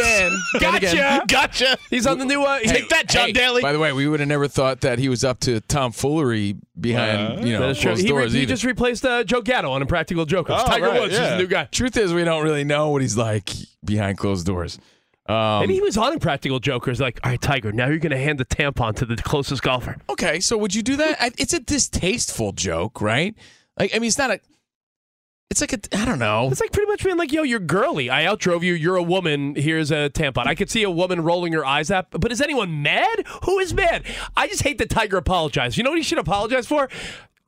[0.59, 1.77] then gotcha, again- gotcha.
[1.89, 2.43] He's on the new.
[2.43, 3.61] Uh, Take that, John Hey, Daly.
[3.63, 7.45] By the way, we would have never thought that he was up to tomfoolery behind
[7.47, 7.91] you know That is true.
[7.91, 8.49] closed He, re- doors he either.
[8.49, 10.57] just replaced uh, Joe Gatto on Impractical Jokers.
[10.59, 11.31] Oh, Tiger right, Woods is yeah.
[11.31, 11.63] the new guy.
[11.65, 13.49] Truth is, we don't really know what he's like
[13.83, 14.77] behind closed doors.
[15.27, 16.99] Um, Maybe he was on Impractical Jokers.
[16.99, 19.97] Like, all right, Tiger, now you're going to hand the tampon to the closest golfer.
[20.09, 21.33] okay, so would you do that?
[21.37, 23.35] It's a distasteful joke, right?
[23.79, 24.39] Like, I mean, it's not a.
[25.49, 25.79] It's like a.
[25.97, 26.49] I don't know.
[26.49, 28.09] It's like pretty much being like, yo, you're girly.
[28.09, 28.73] I outdrove you.
[28.73, 29.53] You're a woman.
[29.55, 30.47] Here's a tampon.
[30.47, 33.23] I could see a woman rolling her eyes at, but is anyone mad?
[33.43, 34.03] Who is mad?
[34.35, 35.77] I just hate that Tiger apologized.
[35.77, 36.89] You know what he should apologize for?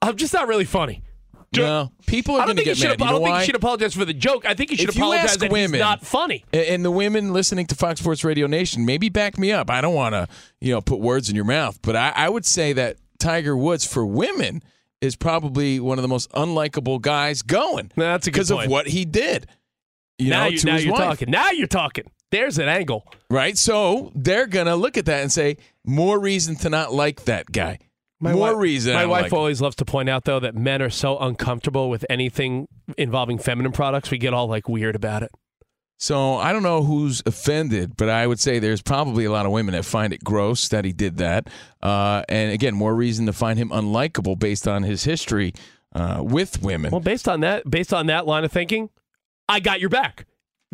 [0.02, 1.02] I'm just not really funny.
[1.62, 3.02] No, people are I going don't to think get mad.
[3.02, 3.39] I You know don't think why?
[3.42, 4.46] he should apologize for the joke.
[4.46, 6.44] I think he should If you apologize ask that women- he's not funny.
[6.54, 9.70] A- And the women listening to Fox Sports Radio Nation, maybe back me up.
[9.70, 10.28] I don't want to,
[10.62, 13.86] you know, put words in your mouth, but I, I would say that Tiger Woods
[13.86, 14.63] for women
[15.02, 17.92] is probably one of the most unlikable guys going.
[17.96, 18.72] That's a good because of point.
[18.72, 19.48] what he did.
[20.18, 21.02] You now know, you, to now his you're wife.
[21.04, 21.32] talking.
[21.32, 22.06] Now you're talking.
[22.32, 23.06] There's an angle.
[23.30, 23.58] right?
[23.58, 27.80] So they're gonna look at that and say, more reason to not like that guy.
[28.32, 28.94] More wi- reason.
[28.94, 32.06] My wife like always loves to point out, though, that men are so uncomfortable with
[32.10, 34.10] anything involving feminine products.
[34.12, 35.32] We get all like weird about it.
[35.98, 39.52] So I don't know who's offended, but I would say there's probably a lot of
[39.52, 41.50] women that find it gross that he did that.
[41.82, 45.54] Uh, and again, more reason to find him unlikable based on his history
[45.94, 46.92] uh, with women.
[46.92, 48.90] Well, based on that, based on that line of thinking,
[49.48, 50.26] I got your back.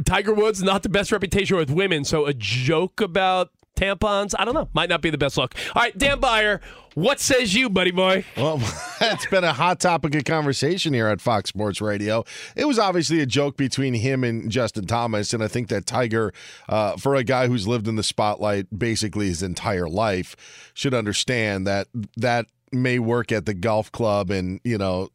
[0.06, 4.54] Tiger Woods not the best reputation with women, so a joke about tampons, I don't
[4.54, 5.56] know, might not be the best look.
[5.76, 6.60] All right, Dan Byer,
[6.96, 8.26] what says you, buddy boy?
[8.36, 8.60] Well,
[9.02, 12.26] it's been a hot topic of conversation here at Fox Sports Radio.
[12.56, 16.34] It was obviously a joke between him and Justin Thomas, and I think that Tiger,
[16.68, 20.36] uh, for a guy who's lived in the spotlight basically his entire life,
[20.74, 21.88] should understand that
[22.18, 25.10] that may work at the golf club and you know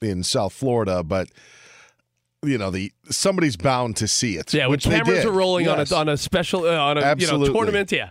[0.00, 1.28] in South Florida, but
[2.46, 4.52] you know the somebody's bound to see it.
[4.54, 5.92] Yeah, when which they cameras are rolling Yes.
[5.92, 8.10] on a on a special uh, on a you know, tournament, yeah.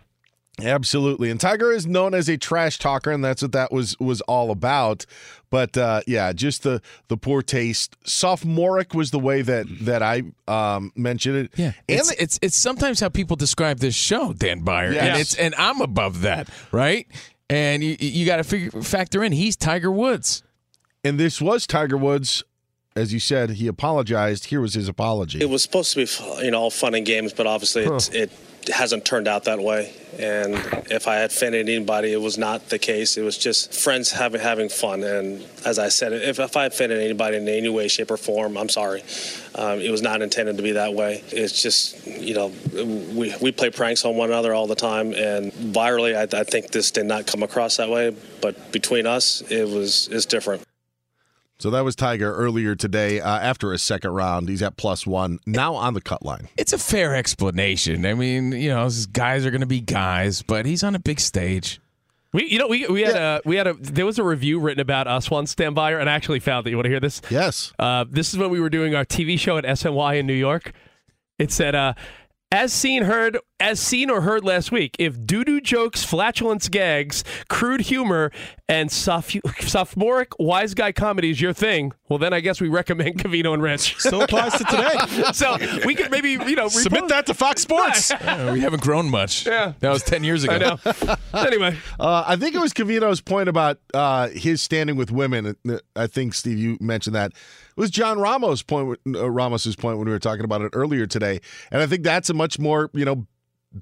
[0.62, 1.30] Absolutely.
[1.32, 4.52] And Tiger is known as a trash talker, and that's what that was was all
[4.52, 5.06] about.
[5.50, 7.98] But uh, yeah, just the the poor taste.
[8.06, 11.52] Sophomoric was the way that that I um, mentioned it.
[11.58, 15.36] Yeah, and it's, it's it's sometimes how people describe this show, Dan Byer, and it's
[15.36, 17.06] and I'm above that, right?
[17.50, 20.42] And you you got to figure factor in he's Tiger Woods.
[21.04, 22.44] and this was Tiger Woods,
[22.96, 23.52] as you said.
[23.52, 24.46] He apologized.
[24.46, 25.42] Here was his apology.
[25.42, 28.32] It was supposed to be, you know, all fun and games, but obviously it's, it
[28.74, 29.94] hasn't turned out that way.
[30.18, 30.56] And
[30.90, 33.18] if I had offended anybody, it was not the case.
[33.18, 35.04] It was just friends having having fun.
[35.04, 38.58] And as I said, if, if I offended anybody in any way, shape, or form,
[38.58, 39.04] I'm sorry.
[39.56, 41.22] Um, it was not intended to be that way.
[41.32, 42.54] It's just, you know,
[43.14, 45.14] we, we play pranks on one another all the time.
[45.14, 48.16] And virally, I, I think this did not come across that way.
[48.42, 50.64] But between us, it was it's different.
[51.58, 53.22] So that was Tiger earlier today.
[53.22, 56.50] Uh, after his second round, he's at plus one now on the cut line.
[56.58, 58.06] It's a fair explanation.
[58.06, 61.00] I mean, you know, these guys are going to be guys, but he's on a
[61.00, 61.80] big stage.
[62.34, 64.82] We, you know, we, we had a we had a there was a review written
[64.82, 67.22] about us once, Stan Byer, and I actually found that You want to hear this?
[67.30, 67.72] Yes.
[67.80, 70.74] Uh, this is when we were doing our TV show at SNY in New York.
[71.40, 71.94] It said, uh,
[72.52, 77.82] "As seen, heard, as seen or heard last week, if doo-doo jokes, flatulence gags, crude
[77.82, 78.32] humor,
[78.70, 83.18] and soph- sophomoric wise guy comedy is your thing, well, then I guess we recommend
[83.24, 83.96] Covino and Rich.
[84.00, 85.24] Still applies to today.
[85.34, 88.12] so we could maybe you know Submit repost- that to Fox Sports.
[88.22, 89.46] Yeah, we haven't grown much.
[89.46, 89.74] Yeah.
[89.80, 90.54] That was 10 years ago.
[90.54, 90.58] I
[91.06, 91.16] know.
[91.34, 95.56] anyway, Uh, I think it was Covino's point about uh, his standing with women.
[95.68, 97.34] Uh, I think Steve, you mentioned that.
[97.78, 101.06] It was John Ramos' point, uh, Ramos's point when we were talking about it earlier
[101.08, 103.28] today, and I think that's a much more you know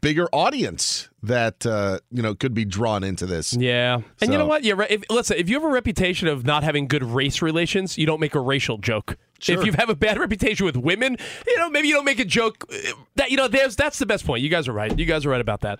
[0.02, 3.54] bigger audience that uh, you know could be drawn into this.
[3.54, 4.64] Yeah, and you know So- what?
[4.64, 5.38] Yeah, if, listen.
[5.38, 8.40] If you have a reputation of not having good race relations, you don't make a
[8.40, 9.18] racial joke.
[9.40, 9.60] Sure.
[9.60, 12.26] If you have a bad reputation with women, you know maybe you don't make a
[12.26, 12.66] joke.
[12.74, 14.42] uh, That you know, there's that's the best point.
[14.42, 14.98] You guys are right.
[14.98, 15.80] You guys are right about that.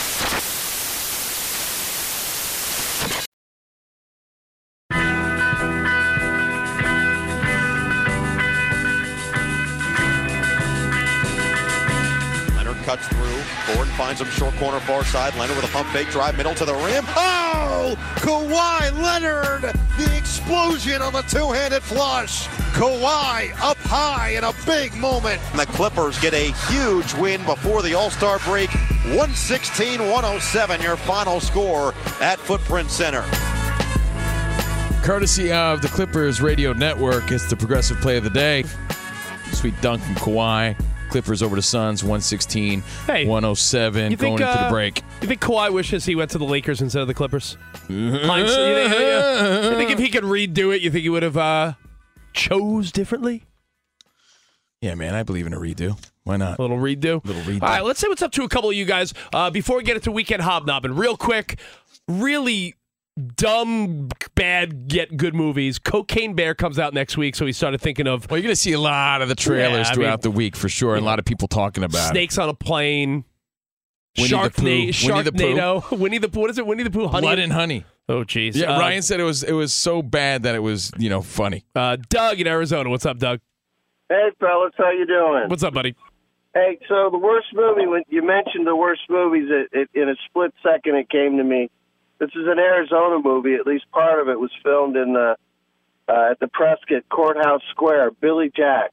[12.91, 13.41] Cuts through.
[13.73, 15.33] Gordon finds him short corner far side.
[15.35, 17.05] Leonard with a pump fake drive middle to the rim.
[17.15, 17.95] Oh!
[18.17, 19.61] Kawhi Leonard!
[19.97, 22.47] The explosion on the two-handed flush.
[22.73, 25.39] Kawhi up high in a big moment.
[25.51, 28.69] And the Clippers get a huge win before the All-Star break.
[28.69, 33.23] 116-107 your final score at Footprint Center.
[35.01, 38.63] Courtesy of the Clippers Radio Network, it's the progressive play of the day.
[39.53, 40.75] Sweet dunk from Kawhi.
[41.11, 45.03] Clippers over the Suns, 116, Hey, 107, think, going into uh, the break.
[45.21, 47.57] You think Kawhi wishes he went to the Lakers instead of the Clippers?
[47.89, 48.31] You, think.
[48.31, 51.73] You think if he could redo it, you think he would have uh,
[52.33, 53.43] chose differently?
[54.79, 55.97] Yeah, man, I believe in a redo.
[56.23, 56.57] Why not?
[56.57, 57.23] A little redo.
[57.25, 57.61] Little redo.
[57.61, 59.83] All right, let's say what's up to a couple of you guys uh, before we
[59.83, 60.95] get into weekend hobnobbing.
[60.95, 61.59] Real quick,
[62.07, 62.75] really
[63.35, 65.79] dumb, bad yet good movies.
[65.79, 68.29] Cocaine Bear comes out next week, so we started thinking of.
[68.29, 70.55] Well, you're going to see a lot of the trailers Yeah, throughout mean, the week
[70.55, 73.25] for sure, and a lot of people talking about Snakes on a plane.
[74.17, 74.61] Winnie the Pooh.
[74.61, 75.37] Sharkna- Winnie the Pooh.
[75.55, 75.91] Sharknado.
[75.99, 76.39] Winnie the Pooh.
[76.41, 76.67] What is it?
[76.67, 77.07] Winnie the Pooh.
[77.07, 77.85] Honey Blood and Honey.
[78.09, 78.55] Oh, jeez.
[78.55, 81.21] Yeah, Uh, Ryan said it was it was so bad that it was you know
[81.21, 81.63] funny.
[81.75, 82.89] Uh, Doug in Arizona.
[82.89, 83.39] What's up, Doug?
[84.09, 85.47] Hey, fellas, how you doing?
[85.47, 85.95] What's up, buddy?
[86.53, 90.15] Hey, so the worst movie when you mentioned the worst movies, it, it, in a
[90.27, 91.69] split second it came to me.
[92.21, 93.55] This is an Arizona movie.
[93.55, 95.35] At least part of it was filmed in the
[96.07, 98.11] uh, at the Prescott Courthouse Square.
[98.21, 98.91] Billy Jack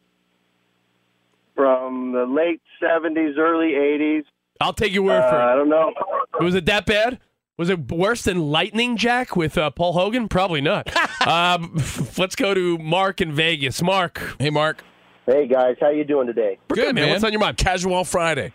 [1.54, 4.24] from the late seventies, early eighties.
[4.62, 5.92] I'll take your word for Uh, I don't know.
[6.40, 7.20] Was it that bad?
[7.58, 10.28] Was it worse than Lightning Jack with uh, Paul Hogan?
[10.28, 10.88] Probably not.
[11.26, 11.74] um,
[12.16, 13.82] let's go to Mark in Vegas.
[13.82, 14.36] Mark.
[14.38, 14.82] Hey, Mark.
[15.26, 16.56] Hey guys, how you doing today?
[16.70, 17.10] We're good, man.
[17.10, 17.58] What's on your mind?
[17.58, 18.54] Casual Friday.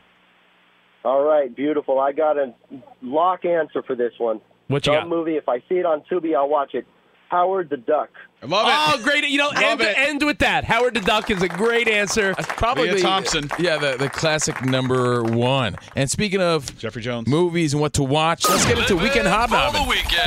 [1.06, 2.00] All right, beautiful.
[2.00, 2.56] I got a
[3.04, 4.42] lock answer for this one.
[4.74, 5.16] What you Dumb got?
[5.16, 5.38] movie.
[5.38, 6.86] If I see it on Tubi, I'll watch it.
[7.30, 8.10] Howard the Duck.
[8.44, 9.24] I love Oh, great.
[9.28, 10.66] You know, end, end with that.
[10.66, 12.36] Howard the Duck is a great answer.
[12.36, 13.50] Probably Lea Thompson.
[13.58, 15.76] Yeah, the, the classic number one.
[15.96, 19.82] And speaking of Jeffrey Jones movies and what to watch, let's get into weekend hobnobbing.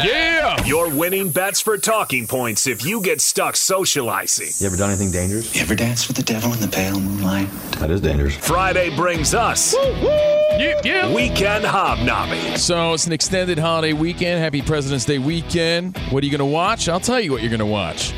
[0.05, 0.65] Yeah.
[0.65, 4.49] Your winning bets for talking points if you get stuck socializing.
[4.59, 5.55] You ever done anything dangerous?
[5.55, 7.49] You ever danced with the devil in the pale moonlight?
[7.79, 8.37] That is dangerous.
[8.37, 9.75] Friday brings us
[10.57, 12.57] Weekend Hobnobbing.
[12.57, 14.41] So it's an extended holiday weekend.
[14.41, 15.99] Happy President's Day weekend.
[16.11, 16.89] What are you going to watch?
[16.89, 18.15] I'll tell you what you're going to watch.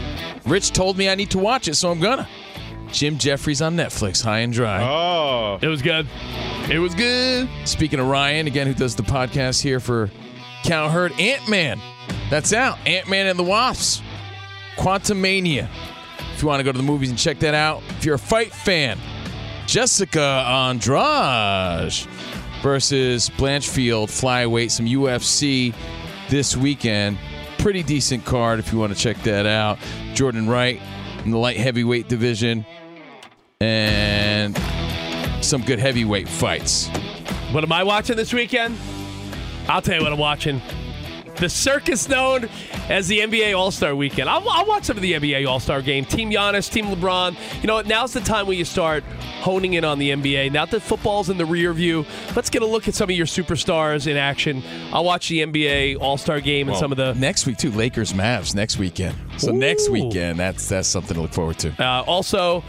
[0.46, 2.28] Rich told me I need to watch it, so I'm gonna.
[2.92, 4.82] Jim Jefferies on Netflix, High and Dry.
[4.82, 6.06] Oh, it was good.
[6.70, 7.48] It was good.
[7.64, 10.08] Speaking of Ryan, again, who does the podcast here for
[10.62, 11.80] Cowherd, Ant Man.
[12.30, 12.78] That's out.
[12.86, 14.00] Ant Man and the Wasps.
[14.76, 15.68] Quantumania.
[16.34, 17.82] If you want to go to the movies and check that out.
[17.98, 18.96] If you're a fight fan,
[19.68, 21.92] Jessica Andrade
[22.62, 25.74] versus Blanchfield flyweight, some UFC
[26.30, 27.18] this weekend.
[27.58, 29.78] Pretty decent card if you want to check that out.
[30.14, 30.80] Jordan Wright
[31.22, 32.64] in the light heavyweight division.
[33.60, 34.56] And
[35.44, 36.88] some good heavyweight fights.
[37.52, 38.74] What am I watching this weekend?
[39.68, 40.62] I'll tell you what I'm watching.
[41.40, 42.48] The circus known
[42.88, 44.28] as the NBA All Star Weekend.
[44.28, 46.04] I'll, I'll watch some of the NBA All Star game.
[46.04, 47.36] Team Giannis, Team LeBron.
[47.62, 47.80] You know?
[47.82, 49.04] Now's the time when you start
[49.40, 50.50] honing in on the NBA.
[50.50, 53.26] Now that football's in the rear view, let's get a look at some of your
[53.26, 54.64] superstars in action.
[54.92, 57.14] I'll watch the NBA All Star game and Well, some of the.
[57.14, 57.70] next week too.
[57.70, 59.16] Lakers Mavs next weekend.
[59.36, 61.70] So next weekend, that's that's something to look forward to.
[61.80, 62.64] Uh, also,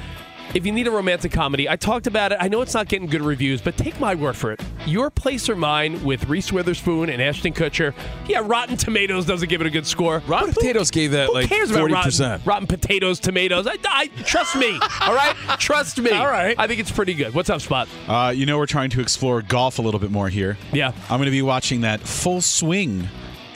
[0.53, 2.37] if you need a romantic comedy, I talked about it.
[2.41, 4.61] I know it's not getting good reviews, but take my word for it.
[4.85, 7.93] Your Place or Mine with Reese Witherspoon and Ashton Kutcher.
[8.27, 10.19] Yeah, Rotten Tomatoes doesn't give it a good score.
[10.27, 12.45] Rotten Potatoes gave that Who like cares about forty rotten, percent.
[12.45, 13.67] rotten potatoes, tomatoes?
[13.67, 14.79] I, I trust me.
[15.01, 16.11] all right, trust me.
[16.11, 16.55] All right.
[16.57, 17.33] I think it's pretty good.
[17.33, 17.87] What's up, Spot?
[18.07, 20.57] Uh, you know, we're trying to explore golf a little bit more here.
[20.73, 20.93] Yeah.
[21.09, 23.07] I'm going to be watching that Full Swing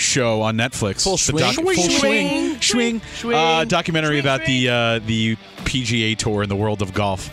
[0.03, 1.03] show on Netflix.
[1.03, 1.75] Full The Swing?
[1.75, 1.99] full Swing.
[1.99, 3.35] swing, swing, Swing.
[3.37, 5.35] Uh, documentary about the uh, the
[5.65, 7.29] PGA Tour and the world of golf.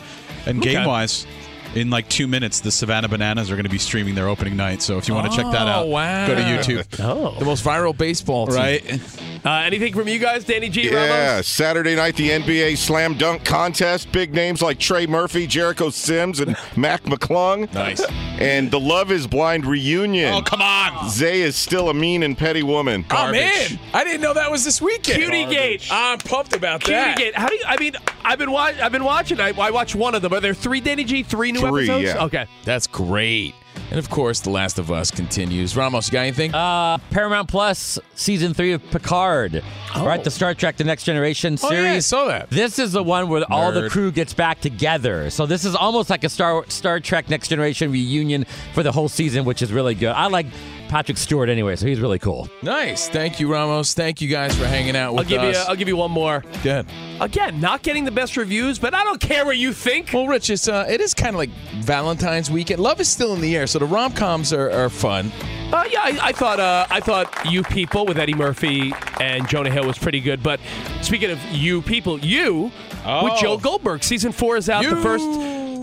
[0.47, 0.73] And Okay.
[0.75, 1.27] game wise,
[1.75, 4.83] in like two minutes, the Savannah Bananas are going to be streaming their opening night.
[4.83, 6.27] So if you want to check that out, Oh, wow.
[6.27, 6.87] go to YouTube.
[7.03, 7.35] Oh.
[7.39, 8.57] The most viral baseball team.
[8.57, 9.01] Right?
[9.45, 10.91] Uh, anything from you guys, Danny G.
[10.91, 11.47] Yeah, Ramos?
[11.49, 14.13] Saturday night, the NBA Slam Dunk Contest.
[14.13, 17.73] Big names like Trey Murphy, Jericho Sims, and Mac McClung.
[17.73, 18.03] Nice.
[18.39, 20.35] And the Love is Blind reunion.
[20.35, 21.09] Oh, come on.
[21.09, 23.05] Zay is still a mean and petty woman.
[23.11, 25.19] Oh man, I didn't know that was this weekend.
[25.23, 25.87] Cutie Gate.
[25.91, 27.17] I'm pumped about Cutie that.
[27.17, 27.39] Cutie Gate.
[27.39, 27.63] How do you?
[27.67, 27.95] I mean,
[28.25, 29.41] I've been wa- I've been watching.
[29.41, 30.33] I, I watched one of them.
[30.33, 31.23] Are there three Danny G?
[31.23, 32.05] Three new Three, episodes?
[32.05, 32.25] yeah.
[32.25, 32.47] Okay.
[32.65, 33.55] That's great.
[33.91, 35.77] And of course, The Last of Us continues.
[35.77, 36.55] Ramos, you got anything?
[36.55, 39.63] Uh, Paramount Plus season three of Picard.
[39.97, 41.85] Right, the Star Trek: The Next Generation Oh, series.
[41.85, 42.51] yeah, I saw that.
[42.51, 43.91] This is the one where all the Nerd.
[43.91, 45.31] crew gets back together.
[45.31, 48.45] So this is almost like a Star Star Trek Next Generation reunion
[48.75, 50.11] for the whole season, which is really good.
[50.11, 50.47] I like
[50.91, 52.49] Patrick Stewart anyway, so he's really cool.
[52.63, 53.09] nice.
[53.09, 53.95] Thank you, Ramos.
[53.95, 55.57] Thank you guys for hanging out with I'll give us.
[55.57, 55.63] you.
[55.69, 56.43] I'll give you one more.
[56.65, 56.85] Good.
[57.21, 60.11] Again, not getting the best reviews, but I don't care what you think.
[60.13, 61.51] Well, Rich, it's uh, it is kind of like
[61.83, 62.81] Valentine's weekend.
[62.81, 65.31] Love is still in the air, so the rom coms are, are fun.
[65.73, 69.71] Uh, yeah, I, I thought uh, I thought you people with Eddie Murphy and Jonah
[69.71, 70.43] Hill was pretty good.
[70.43, 70.59] But
[71.03, 72.73] speaking of you people, you with
[73.07, 73.39] Oh.
[73.41, 74.83] Joe Goldberg, season four is out.
[74.85, 75.25] The first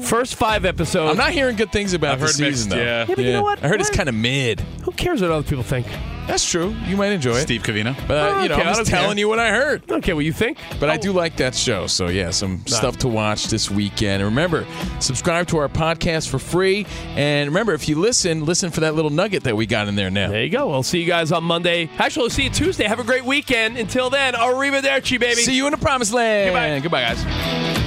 [0.08, 1.12] first five episodes.
[1.12, 2.78] I'm not hearing good things about I've the heard season mixed, though.
[2.78, 3.06] yeah.
[3.08, 3.64] Yeah, but you know what?
[3.64, 4.60] I heard it's kind of mid.
[4.84, 5.88] Who cares what other people think?
[6.28, 6.76] That's true.
[6.86, 7.44] You might enjoy it.
[7.44, 7.96] Steve Covino.
[8.06, 9.00] But uh, Oh, you know, okay, I'm just don't care.
[9.02, 9.84] telling you what I heard.
[9.84, 10.58] I don't care what you think.
[10.78, 11.88] But I do like that show.
[11.88, 14.22] So yeah, some stuff to watch this weekend.
[14.22, 14.66] And remember,
[15.00, 16.86] subscribe to our podcast for free.
[17.16, 20.10] And remember, if you listen, listen for that little nugget that we got in there
[20.10, 20.30] now.
[20.30, 20.68] There you go.
[20.68, 21.90] We'll see you guys on Monday.
[21.98, 22.84] Actually, we'll see you Tuesday.
[22.84, 23.78] Have a great weekend.
[23.78, 25.36] Until then, arrivederci, baby.
[25.42, 26.84] See you in the promised land.
[26.84, 27.06] Goodbye.
[27.06, 27.87] Goodbye, guys.